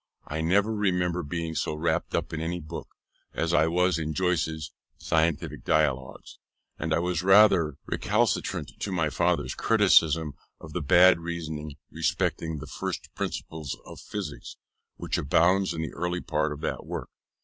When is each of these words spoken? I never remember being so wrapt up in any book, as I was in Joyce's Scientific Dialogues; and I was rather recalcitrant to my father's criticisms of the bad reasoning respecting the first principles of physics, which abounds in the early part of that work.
I 0.25 0.41
never 0.41 0.73
remember 0.73 1.21
being 1.21 1.53
so 1.53 1.75
wrapt 1.75 2.15
up 2.15 2.33
in 2.33 2.41
any 2.41 2.59
book, 2.59 2.89
as 3.35 3.53
I 3.53 3.67
was 3.67 3.99
in 3.99 4.15
Joyce's 4.15 4.71
Scientific 4.97 5.63
Dialogues; 5.63 6.39
and 6.79 6.91
I 6.91 6.97
was 6.97 7.21
rather 7.21 7.77
recalcitrant 7.85 8.71
to 8.79 8.91
my 8.91 9.11
father's 9.11 9.53
criticisms 9.53 10.33
of 10.59 10.73
the 10.73 10.81
bad 10.81 11.19
reasoning 11.19 11.75
respecting 11.91 12.57
the 12.57 12.65
first 12.65 13.13
principles 13.13 13.77
of 13.85 13.99
physics, 13.99 14.57
which 14.95 15.19
abounds 15.19 15.71
in 15.71 15.83
the 15.83 15.93
early 15.93 16.21
part 16.21 16.51
of 16.51 16.61
that 16.61 16.83
work. 16.83 17.09